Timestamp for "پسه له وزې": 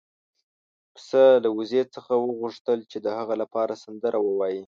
0.93-1.81